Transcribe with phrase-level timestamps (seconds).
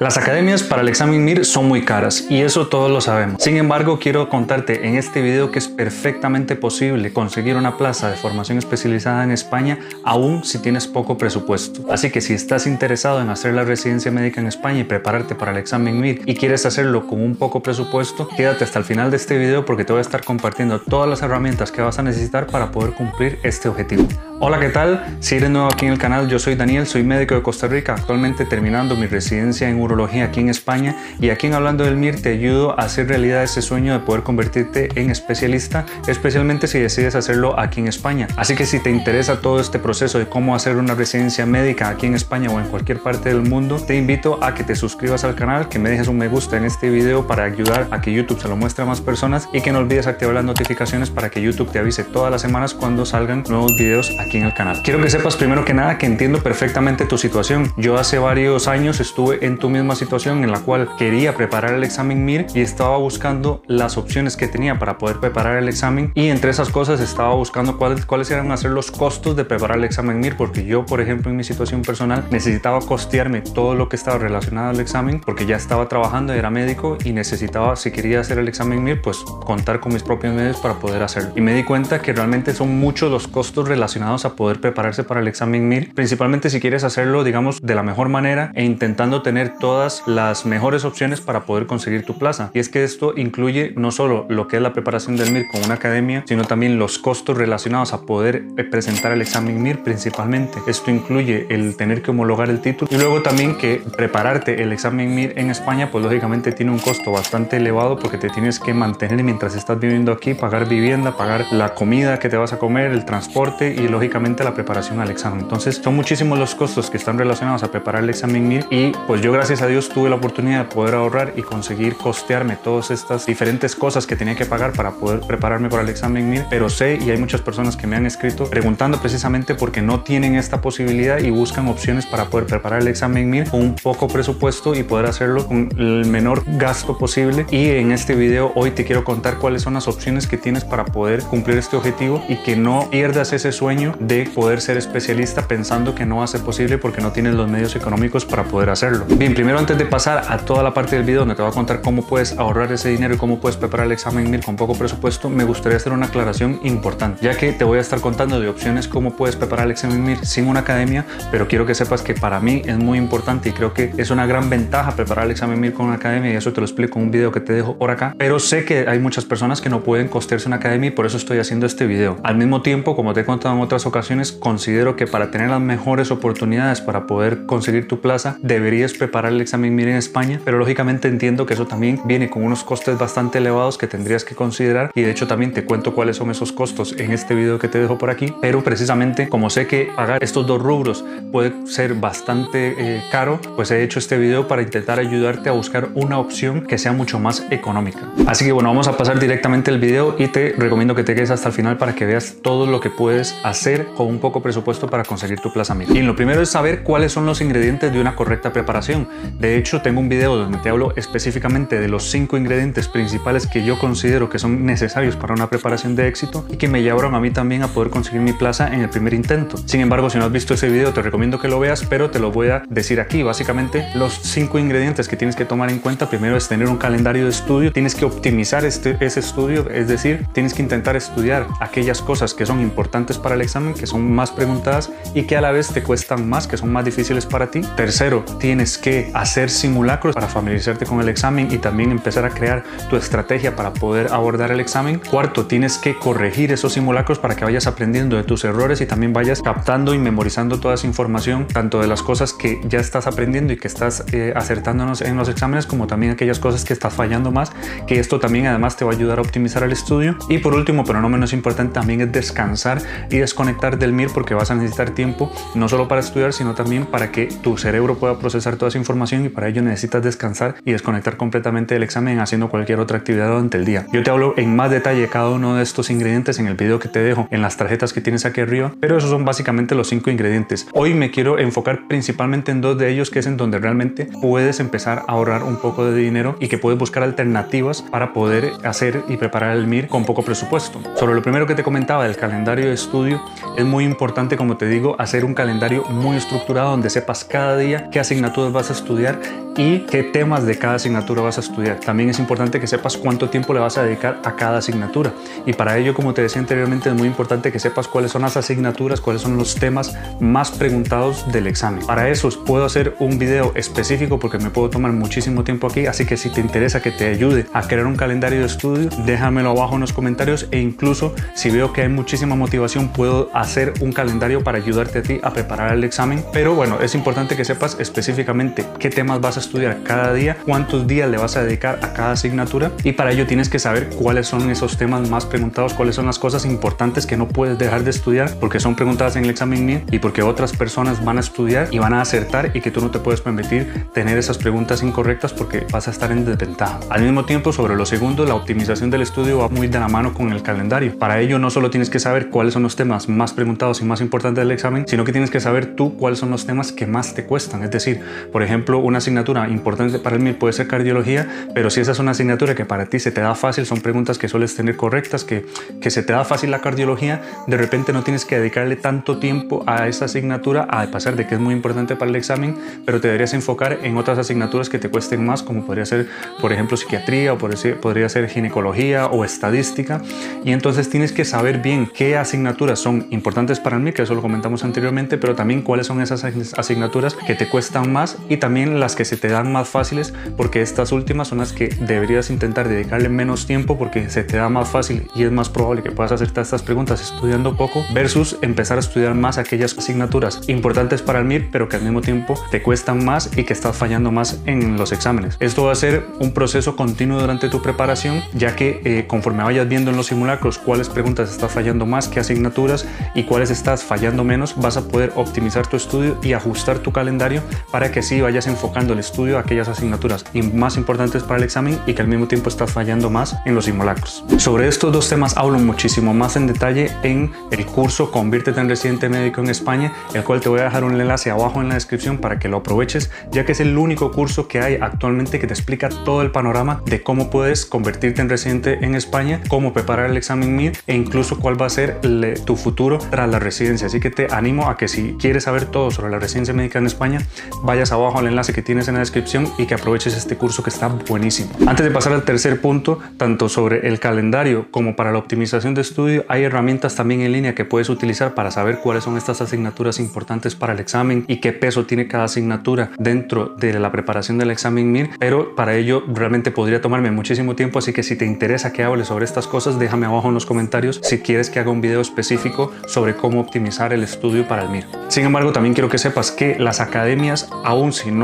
[0.00, 3.42] Las academias para el examen MIR son muy caras y eso todos lo sabemos.
[3.42, 8.16] Sin embargo, quiero contarte en este video que es perfectamente posible conseguir una plaza de
[8.16, 11.84] formación especializada en España aún si tienes poco presupuesto.
[11.92, 15.52] Así que si estás interesado en hacer la residencia médica en España y prepararte para
[15.52, 19.18] el examen MIR y quieres hacerlo con un poco presupuesto, quédate hasta el final de
[19.18, 22.46] este video porque te voy a estar compartiendo todas las herramientas que vas a necesitar
[22.46, 24.08] para poder cumplir este objetivo.
[24.42, 25.18] Hola, ¿qué tal?
[25.20, 27.92] Si eres nuevo aquí en el canal, yo soy Daniel, soy médico de Costa Rica,
[27.92, 32.22] actualmente terminando mi residencia en urología aquí en España y aquí en Hablando del MIR
[32.22, 37.14] te ayudo a hacer realidad ese sueño de poder convertirte en especialista, especialmente si decides
[37.14, 38.28] hacerlo aquí en España.
[38.36, 42.06] Así que si te interesa todo este proceso de cómo hacer una residencia médica aquí
[42.06, 45.34] en España o en cualquier parte del mundo, te invito a que te suscribas al
[45.34, 48.38] canal, que me dejes un me gusta en este video para ayudar a que YouTube
[48.38, 51.40] se lo muestre a más personas y que no olvides activar las notificaciones para que
[51.40, 54.82] YouTube te avise todas las semanas cuando salgan nuevos videos aquí en el canal.
[54.82, 57.72] Quiero que sepas primero que nada que entiendo perfectamente tu situación.
[57.78, 61.84] Yo hace varios años estuve en tu misma situación en la cual quería preparar el
[61.84, 66.28] examen MIR y estaba buscando las opciones que tenía para poder preparar el examen y
[66.28, 70.20] entre esas cosas estaba buscando cuáles, cuáles eran hacer los costos de preparar el examen
[70.20, 74.18] MIR porque yo, por ejemplo, en mi situación personal necesitaba costearme todo lo que estaba
[74.18, 78.48] relacionado al examen porque ya estaba trabajando, era médico y necesitaba, si quería hacer el
[78.48, 81.32] examen MIR, pues contar con mis propios medios para poder hacerlo.
[81.36, 85.20] Y me di cuenta que realmente son muchos los costos relacionados a poder prepararse para
[85.20, 89.56] el examen MIR, principalmente si quieres hacerlo, digamos, de la mejor manera e intentando tener
[89.60, 92.50] todas las mejores opciones para poder conseguir tu plaza.
[92.52, 95.62] Y es que esto incluye no solo lo que es la preparación del MIR con
[95.62, 100.58] una academia, sino también los costos relacionados a poder presentar el examen MIR principalmente.
[100.66, 105.14] Esto incluye el tener que homologar el título y luego también que prepararte el examen
[105.14, 109.22] MIR en España, pues lógicamente tiene un costo bastante elevado porque te tienes que mantener
[109.22, 113.04] mientras estás viviendo aquí, pagar vivienda, pagar la comida que te vas a comer, el
[113.04, 115.40] transporte y lógicamente la preparación al examen.
[115.40, 119.20] Entonces son muchísimos los costos que están relacionados a preparar el examen MIR y pues
[119.20, 123.26] yo gracias a Dios tuve la oportunidad de poder ahorrar y conseguir costearme todas estas
[123.26, 127.00] diferentes cosas que tenía que pagar para poder prepararme para el examen MIR, pero sé
[127.04, 131.18] y hay muchas personas que me han escrito preguntando precisamente porque no tienen esta posibilidad
[131.18, 135.06] y buscan opciones para poder preparar el examen MIR con un poco presupuesto y poder
[135.06, 139.62] hacerlo con el menor gasto posible y en este video hoy te quiero contar cuáles
[139.62, 143.50] son las opciones que tienes para poder cumplir este objetivo y que no pierdas ese
[143.50, 147.34] sueño de poder ser especialista pensando que no va a ser posible porque no tienes
[147.34, 149.06] los medios económicos para poder hacerlo.
[149.08, 151.54] Bien, primero antes de pasar a toda la parte del video donde te voy a
[151.54, 154.74] contar cómo puedes ahorrar ese dinero y cómo puedes preparar el examen MIR con poco
[154.74, 158.50] presupuesto, me gustaría hacer una aclaración importante, ya que te voy a estar contando de
[158.50, 162.12] opciones cómo puedes preparar el examen MIR sin una academia, pero quiero que sepas que
[162.12, 165.58] para mí es muy importante y creo que es una gran ventaja preparar el examen
[165.58, 167.78] MIR con una academia y eso te lo explico en un video que te dejo
[167.78, 170.90] por acá, pero sé que hay muchas personas que no pueden costearse una academia y
[170.90, 172.18] por eso estoy haciendo este video.
[172.24, 175.62] Al mismo tiempo, como te he contado en otras ocasiones, considero que para tener las
[175.62, 180.58] mejores oportunidades para poder conseguir tu plaza, deberías preparar el examen MIR en España, pero
[180.58, 184.90] lógicamente entiendo que eso también viene con unos costes bastante elevados que tendrías que considerar
[184.94, 187.78] y de hecho también te cuento cuáles son esos costos en este video que te
[187.78, 192.74] dejo por aquí, pero precisamente como sé que pagar estos dos rubros puede ser bastante
[192.78, 196.78] eh, caro, pues he hecho este video para intentar ayudarte a buscar una opción que
[196.78, 198.00] sea mucho más económica.
[198.26, 201.30] Así que bueno, vamos a pasar directamente el video y te recomiendo que te quedes
[201.30, 204.88] hasta el final para que veas todo lo que puedes hacer con un poco presupuesto
[204.88, 205.96] para conseguir tu plaza MIR.
[205.96, 209.08] Y lo primero es saber cuáles son los ingredientes de una correcta preparación.
[209.38, 213.64] De hecho, tengo un video donde te hablo específicamente de los cinco ingredientes principales que
[213.64, 217.20] yo considero que son necesarios para una preparación de éxito y que me llevaron a
[217.20, 219.56] mí también a poder conseguir mi plaza en el primer intento.
[219.66, 222.18] Sin embargo, si no has visto ese video, te recomiendo que lo veas, pero te
[222.18, 223.22] lo voy a decir aquí.
[223.22, 227.24] Básicamente, los cinco ingredientes que tienes que tomar en cuenta primero es tener un calendario
[227.24, 232.02] de estudio, tienes que optimizar este, ese estudio, es decir, tienes que intentar estudiar aquellas
[232.02, 235.50] cosas que son importantes para el examen, que son más preguntadas y que a la
[235.50, 237.62] vez te cuestan más, que son más difíciles para ti.
[237.76, 242.64] Tercero, tienes que hacer simulacros para familiarizarte con el examen y también empezar a crear
[242.88, 245.00] tu estrategia para poder abordar el examen.
[245.10, 249.12] Cuarto, tienes que corregir esos simulacros para que vayas aprendiendo de tus errores y también
[249.12, 253.52] vayas captando y memorizando toda esa información, tanto de las cosas que ya estás aprendiendo
[253.52, 257.30] y que estás eh, acertándonos en los exámenes, como también aquellas cosas que estás fallando
[257.30, 257.52] más,
[257.86, 260.16] que esto también además te va a ayudar a optimizar el estudio.
[260.28, 262.80] Y por último, pero no menos importante, también es descansar
[263.10, 266.86] y desconectar del MIR porque vas a necesitar tiempo no solo para estudiar, sino también
[266.86, 270.72] para que tu cerebro pueda procesar toda esa información y para ello necesitas descansar y
[270.72, 273.86] desconectar completamente del examen haciendo cualquier otra actividad durante el día.
[273.94, 276.88] Yo te hablo en más detalle cada uno de estos ingredientes en el video que
[276.88, 280.10] te dejo en las tarjetas que tienes aquí arriba, pero esos son básicamente los cinco
[280.10, 280.68] ingredientes.
[280.74, 284.60] Hoy me quiero enfocar principalmente en dos de ellos, que es en donde realmente puedes
[284.60, 289.02] empezar a ahorrar un poco de dinero y que puedes buscar alternativas para poder hacer
[289.08, 290.78] y preparar el MIR con poco presupuesto.
[290.96, 293.22] Sobre lo primero que te comentaba del calendario de estudio,
[293.56, 297.88] es muy importante, como te digo, hacer un calendario muy estructurado donde sepas cada día
[297.90, 299.20] qué asignaturas vas a estudiar estudiar
[299.56, 301.80] y qué temas de cada asignatura vas a estudiar.
[301.80, 305.12] También es importante que sepas cuánto tiempo le vas a dedicar a cada asignatura.
[305.44, 308.36] Y para ello, como te decía anteriormente, es muy importante que sepas cuáles son las
[308.36, 311.84] asignaturas, cuáles son los temas más preguntados del examen.
[311.84, 316.06] Para eso puedo hacer un video específico porque me puedo tomar muchísimo tiempo aquí, así
[316.06, 319.74] que si te interesa que te ayude a crear un calendario de estudio, déjamelo abajo
[319.74, 324.42] en los comentarios e incluso si veo que hay muchísima motivación, puedo hacer un calendario
[324.42, 326.24] para ayudarte a ti a preparar el examen.
[326.32, 330.86] Pero bueno, es importante que sepas específicamente qué temas vas a estudiar cada día, cuántos
[330.86, 334.26] días le vas a dedicar a cada asignatura y para ello tienes que saber cuáles
[334.26, 337.90] son esos temas más preguntados, cuáles son las cosas importantes que no puedes dejar de
[337.90, 341.68] estudiar porque son preguntadas en el examen MIR y porque otras personas van a estudiar
[341.70, 345.32] y van a acertar y que tú no te puedes permitir tener esas preguntas incorrectas
[345.32, 346.80] porque vas a estar en desventaja.
[346.88, 350.14] Al mismo tiempo, sobre lo segundo, la optimización del estudio va muy de la mano
[350.14, 350.98] con el calendario.
[350.98, 354.00] Para ello no solo tienes que saber cuáles son los temas más preguntados y más
[354.00, 357.14] importantes del examen, sino que tienes que saber tú cuáles son los temas que más
[357.14, 357.62] te cuestan.
[357.62, 358.00] Es decir,
[358.32, 362.12] por ejemplo, una asignatura importante para el puede ser cardiología, pero si esa es una
[362.12, 365.46] asignatura que para ti se te da fácil, son preguntas que sueles tener correctas, que,
[365.80, 369.64] que se te da fácil la cardiología, de repente no tienes que dedicarle tanto tiempo
[369.66, 373.08] a esa asignatura, a pesar de que es muy importante para el examen, pero te
[373.08, 376.08] deberías enfocar en otras asignaturas que te cuesten más, como podría ser,
[376.40, 380.02] por ejemplo, psiquiatría o podría ser ginecología o estadística.
[380.44, 384.22] Y entonces tienes que saber bien qué asignaturas son importantes para mí, que eso lo
[384.22, 386.24] comentamos anteriormente, pero también cuáles son esas
[386.56, 390.62] asignaturas que te cuestan más y también las que se te dan más fáciles, porque
[390.62, 394.68] estas últimas son las que deberías intentar dedicarle menos tiempo porque se te da más
[394.68, 398.80] fácil y es más probable que puedas hacerte estas preguntas estudiando poco versus empezar a
[398.80, 403.04] estudiar más aquellas asignaturas importantes para el MIR, pero que al mismo tiempo te cuestan
[403.04, 405.36] más y que estás fallando más en los exámenes.
[405.40, 409.68] Esto va a ser un proceso continuo durante tu preparación, ya que eh, conforme vayas
[409.68, 414.24] viendo en los simulacros cuáles preguntas estás fallando más, qué asignaturas y cuáles estás fallando
[414.24, 418.46] menos, vas a poder optimizar tu estudio y ajustar tu calendario para que así vayas
[418.46, 422.26] enfocando el estudio a aquellas asignaturas más importantes para el examen y que al mismo
[422.26, 424.24] tiempo estás fallando más en los simulacros.
[424.38, 429.10] Sobre estos dos temas hablo muchísimo más en detalle en el curso Conviértete en residente
[429.10, 432.16] médico en España, el cual te voy a dejar un enlace abajo en la descripción
[432.16, 435.52] para que lo aproveches, ya que es el único curso que hay actualmente que te
[435.52, 440.16] explica todo el panorama de cómo puedes convertirte en residente en España, cómo preparar el
[440.16, 442.00] examen MIR e incluso cuál va a ser
[442.46, 443.88] tu futuro tras la residencia.
[443.88, 446.86] Así que te animo a que si quieres saber todo sobre la residencia médica en
[446.86, 447.20] España,
[447.62, 450.70] vayas abajo al enlace que tienes en la descripción y que aproveches este curso que
[450.70, 451.50] está buenísimo.
[451.66, 455.82] Antes de pasar al tercer punto, tanto sobre el calendario como para la optimización de
[455.82, 459.98] estudio, hay herramientas también en línea que puedes utilizar para saber cuáles son estas asignaturas
[459.98, 464.50] importantes para el examen y qué peso tiene cada asignatura dentro de la preparación del
[464.50, 468.72] examen MIR, pero para ello realmente podría tomarme muchísimo tiempo, así que si te interesa
[468.72, 471.80] que hable sobre estas cosas, déjame abajo en los comentarios si quieres que haga un
[471.80, 474.86] video específico sobre cómo optimizar el estudio para el MIR.
[475.08, 478.19] Sin embargo, también quiero que sepas que las academias, aún si no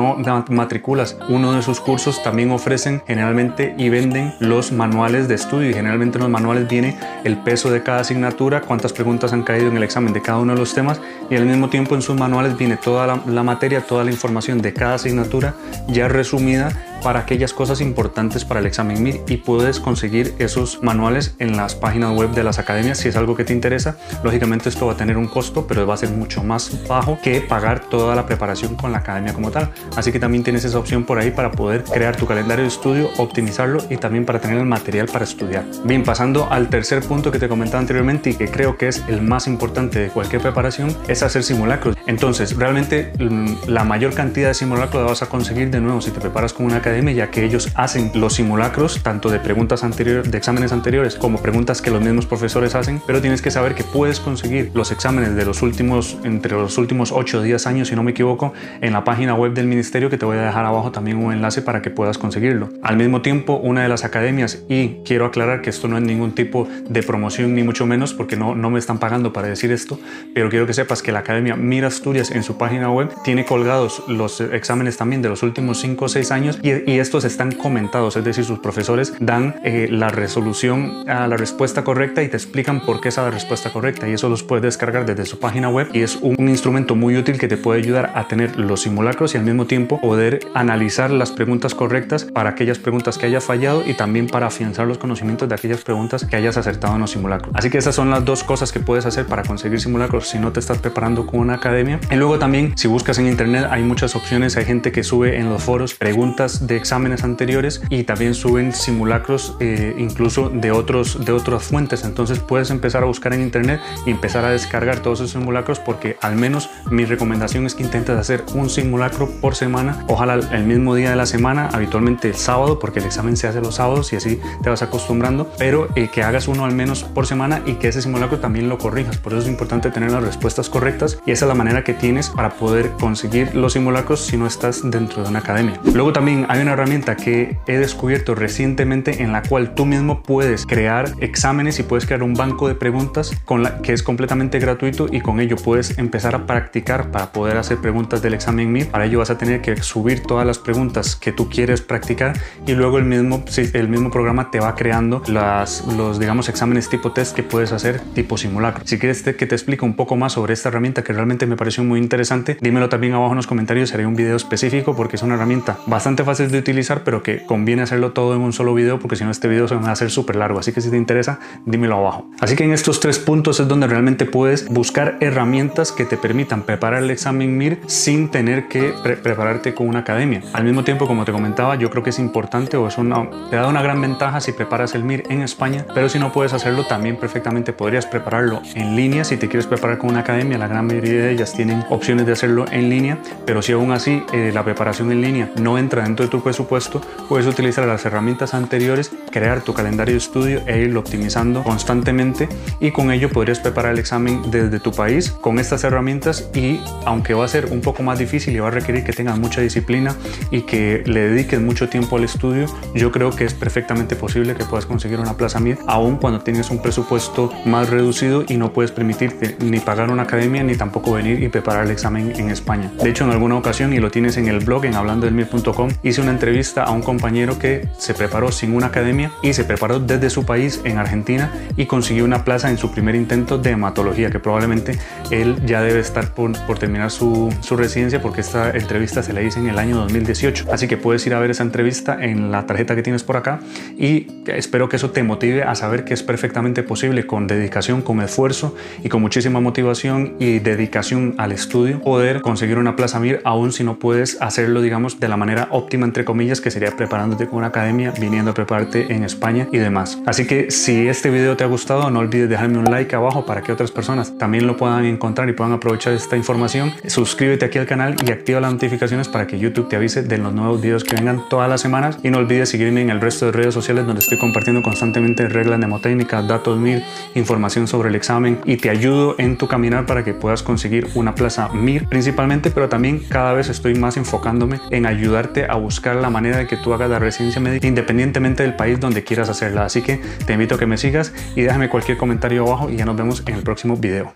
[0.51, 1.17] matriculas.
[1.29, 6.19] Uno de sus cursos, también ofrecen generalmente y venden los manuales de estudio y generalmente
[6.19, 9.83] en los manuales viene el peso de cada asignatura, cuántas preguntas han caído en el
[9.83, 11.01] examen de cada uno de los temas
[11.31, 14.61] y al mismo tiempo en sus manuales viene toda la, la materia, toda la información
[14.63, 15.55] de cada asignatura
[15.89, 16.71] ya resumida
[17.03, 21.75] para aquellas cosas importantes para el examen MIR y puedes conseguir esos manuales en las
[21.75, 23.97] páginas web de las academias si es algo que te interesa.
[24.23, 27.41] Lógicamente esto va a tener un costo, pero va a ser mucho más bajo que
[27.41, 29.71] pagar toda la preparación con la academia como tal.
[29.97, 33.11] Así que también tienes esa opción por ahí para poder crear tu calendario de estudio,
[33.19, 35.65] optimizarlo y también para tener el material para estudiar.
[35.85, 39.23] Bien, pasando al tercer punto que te comentaba anteriormente y que creo que es el
[39.23, 41.97] más importante de cualquier preparación, es hacer simulacros.
[42.07, 46.11] Entonces, realmente mm, la mayor cantidad de simulacros la vas a conseguir de nuevo si
[46.11, 50.31] te preparas con una academia, ya que ellos hacen los simulacros tanto de preguntas anteriores,
[50.31, 53.83] de exámenes anteriores, como preguntas que los mismos profesores hacen, pero tienes que saber que
[53.83, 57.97] puedes conseguir los exámenes de los últimos, entre los últimos 8 o 10 años, si
[57.97, 60.93] no me equivoco, en la página web del ministerio que te voy a dejar abajo
[60.93, 62.69] también un enlace para que puedas conseguirlo.
[62.83, 66.37] Al mismo tiempo, una de las academias, y quiero aclarar que esto no es ningún
[66.37, 69.99] tipo de promoción ni mucho menos porque no, no me están pagando para decir esto,
[70.35, 74.05] pero quiero que sepas que la academia Mira Asturias en su página web tiene colgados
[74.07, 78.17] los exámenes también de los últimos 5 o 6 años y, y estos están comentados,
[78.17, 82.81] es decir, sus profesores dan eh, la resolución a la respuesta correcta y te explican
[82.81, 85.89] por qué es la respuesta correcta y eso los puedes descargar desde su página web
[85.93, 89.39] y es un instrumento muy útil que te puede ayudar a tener los simulacros y
[89.39, 93.95] al mismo tiempo poder analizar las preguntas correctas para aquellas preguntas que hayas fallado y
[93.95, 97.55] también para afianzar los conocimientos de aquellas preguntas que hayas acertado en los simulacros.
[97.55, 100.53] Así que esas son las dos cosas que puedes hacer para conseguir simulacros si no
[100.53, 102.01] te estás preparando con una academia.
[102.11, 105.49] Y luego también si buscas en internet hay muchas opciones, hay gente que sube en
[105.49, 111.33] los foros preguntas de exámenes anteriores y también suben simulacros eh, incluso de, otros, de
[111.33, 112.05] otras fuentes.
[112.05, 116.17] Entonces puedes empezar a buscar en internet y empezar a descargar todos esos simulacros porque
[116.21, 120.95] al menos mi recomendación es que intentes hacer un simulacro por semana, ojalá el mismo
[120.95, 124.17] día de la semana, habitualmente el sábado, porque el examen se hace los sábados y
[124.17, 127.89] así te vas acostumbrando, pero eh, que hagas uno al menos por semana y que
[127.89, 129.19] ese simulacro también lo corrijas.
[129.19, 132.31] Por eso es importante tener las respuestas correctas y esa es la manera que tienes
[132.31, 135.81] para poder conseguir los simulacros si no estás dentro de una academia.
[135.93, 140.67] Luego también hay una herramienta que he descubierto recientemente en la cual tú mismo puedes
[140.67, 145.07] crear exámenes y puedes crear un banco de preguntas con la que es completamente gratuito
[145.11, 148.89] y con ello puedes empezar a practicar para poder hacer preguntas del examen MIR.
[148.89, 152.73] Para ello vas a tener que subir todas las preguntas que tú quieres practicar y
[152.73, 157.35] luego el mismo, el mismo programa te va creando las, los, digamos, exámenes tipo test
[157.35, 158.83] que puedes hacer tipo simulacro.
[158.87, 161.85] Si quieres que te explique un poco más sobre esta herramienta que realmente me pareció
[161.85, 165.35] muy interesante, dímelo también abajo en los comentarios, haré un video específico porque es una
[165.35, 169.17] herramienta bastante fácil de utilizar, pero que conviene hacerlo todo en un solo video porque
[169.17, 170.59] si no este video se va a hacer súper largo.
[170.59, 172.31] Así que si te interesa, dímelo abajo.
[172.41, 176.63] Así que en estos tres puntos es donde realmente puedes buscar herramientas que te permitan
[176.63, 180.43] preparar el examen MIR sin tener que prepararte con una academia.
[180.53, 183.57] Al mismo tiempo, como te comentaba, yo creo que es importante o es una, te
[183.57, 186.85] da una gran ventaja si preparas el MIR en España, pero si no puedes hacerlo,
[186.85, 189.25] también perfectamente podrías prepararlo en línea.
[189.25, 192.33] Si te quieres preparar con una academia, la gran mayoría de ellas tienen opciones de
[192.33, 196.25] hacerlo en línea, pero si aún así eh, la preparación en línea no entra dentro
[196.25, 201.01] de tu presupuesto, puedes utilizar las herramientas anteriores, crear tu calendario de estudio e irlo
[201.01, 202.49] optimizando constantemente
[202.81, 207.35] y con ello podrías preparar el examen desde tu país con estas herramientas y aunque
[207.35, 210.15] va a ser un poco más difícil y va a requerir que tengas mucha disciplina
[210.51, 214.65] y que le dediques mucho tiempo al estudio, yo creo que es perfectamente posible que
[214.65, 218.93] puedas conseguir una plaza MIR aún cuando tienes un presupuesto más reducido y no puedes
[218.93, 222.93] permitirte ni pagar una academia ni tampoco venir y preparar el examen en España.
[223.03, 225.91] De hecho, en alguna ocasión, y lo tienes en el blog en hablando del mir.com,
[226.03, 230.01] hice una entrevista a un compañero que se preparó sin una academia y se preparó
[230.01, 234.31] desde su país en Argentina y consiguió una plaza en su primer intento de hematología,
[234.31, 234.99] que probablemente
[235.31, 239.43] él ya debe estar por, por terminar su, su residencia porque esta entrevista se la
[239.43, 240.67] hice en el año 2018.
[240.73, 243.61] Así que puedes ir a ver esa entrevista en la tarjeta que tienes por acá
[243.99, 248.21] y espero que eso te motive a saber que es perfectamente posible con dedicación, con
[248.21, 253.73] esfuerzo y con muchísima motivación y dedicación al estudio poder conseguir una plaza MIR aún
[253.73, 257.59] si no puedes hacerlo digamos de la manera óptima entre comillas que sería preparándote con
[257.59, 260.19] una academia, viniendo a prepararte en España y demás.
[260.25, 263.63] Así que si este video te ha gustado no olvides dejarme un like abajo para
[263.63, 266.93] que otras personas también lo puedan encontrar y puedan aprovechar esta información.
[267.07, 270.53] Suscríbete aquí al canal y activa las notificaciones para que YouTube te avise de los
[270.55, 273.53] nuevos videos que vengan todas las semanas y no olvides seguirme en el resto de
[273.53, 277.03] redes sociales donde estoy compartiendo constantemente reglas mnemotécnicas, datos MIR,
[277.35, 281.35] información sobre el examen y te ayudo en tu caminar para que puedas conseguir una
[281.35, 286.31] plaza MIR principalmente, pero también cada vez estoy más enfocándome en ayudarte a buscar la
[286.31, 289.85] manera de que tú hagas la residencia médica independientemente del país donde quieras hacerla.
[289.85, 293.05] Así que te invito a que me sigas y déjame cualquier comentario abajo y ya
[293.05, 294.35] nos vemos en el próximo video.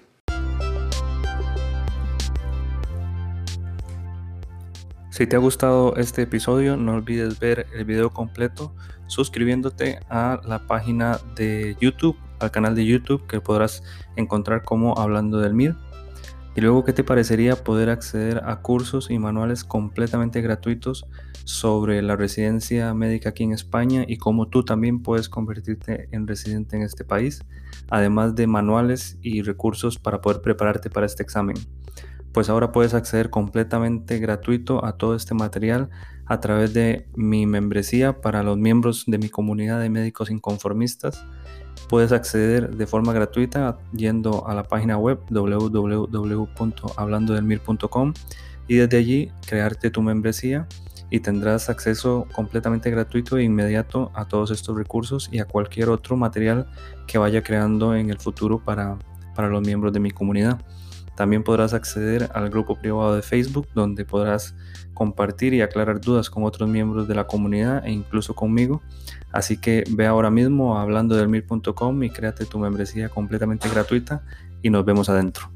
[5.11, 8.75] Si te ha gustado este episodio, no olvides ver el video completo
[9.07, 13.83] suscribiéndote a la página de YouTube, al canal de YouTube que podrás
[14.17, 15.77] encontrar como Hablando del MIR.
[16.57, 21.07] Y luego, ¿qué te parecería poder acceder a cursos y manuales completamente gratuitos
[21.45, 26.77] sobre la residencia médica aquí en España y cómo tú también puedes convertirte en residente
[26.77, 27.45] en este país,
[27.89, 31.57] además de manuales y recursos para poder prepararte para este examen?
[32.33, 35.91] Pues ahora puedes acceder completamente gratuito a todo este material
[36.27, 41.25] a través de mi membresía para los miembros de mi comunidad de médicos inconformistas.
[41.89, 48.15] Puedes acceder de forma gratuita yendo a la página web www.hablandodelmir.com
[48.69, 50.69] y desde allí crearte tu membresía
[51.11, 56.17] y tendrás acceso completamente gratuito e inmediato a todos estos recursos y a cualquier otro
[56.17, 56.71] material
[57.09, 58.97] que vaya creando en el futuro para,
[59.35, 60.61] para los miembros de mi comunidad.
[61.21, 64.55] También podrás acceder al grupo privado de Facebook donde podrás
[64.95, 68.81] compartir y aclarar dudas con otros miembros de la comunidad e incluso conmigo.
[69.31, 74.23] Así que ve ahora mismo a hablando del mir.com y créate tu membresía completamente gratuita
[74.63, 75.51] y nos vemos adentro.